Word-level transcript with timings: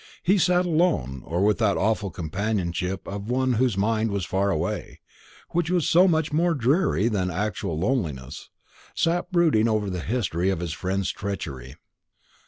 He 0.23 0.39
sat 0.39 0.65
alone, 0.65 1.21
or 1.27 1.43
with 1.43 1.59
that 1.59 1.77
awful 1.77 2.09
companionship 2.09 3.07
of 3.07 3.29
one 3.29 3.53
whose 3.53 3.77
mind 3.77 4.09
was 4.09 4.25
far 4.25 4.49
away, 4.49 4.99
which 5.51 5.69
was 5.69 5.87
so 5.87 6.07
much 6.07 6.33
more 6.33 6.55
dreary 6.55 7.07
than 7.07 7.29
actual 7.29 7.77
loneliness 7.77 8.49
sat 8.95 9.31
brooding 9.31 9.67
over 9.67 9.91
the 9.91 10.01
history 10.01 10.49
of 10.49 10.59
his 10.59 10.73
friend's 10.73 11.11
treachery. 11.11 11.75